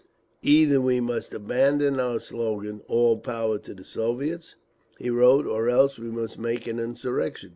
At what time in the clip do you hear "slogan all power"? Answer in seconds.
2.19-3.59